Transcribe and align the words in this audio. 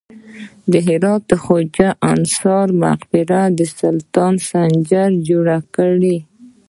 د 0.71 0.73
هرات 0.87 1.21
د 1.31 1.33
خواجه 1.43 1.87
انصاري 2.11 2.73
مقبره 2.83 3.41
د 3.57 3.59
سلطان 3.79 4.33
سنجر 4.49 5.09
جوړه 5.27 5.57
کړې 5.75 6.17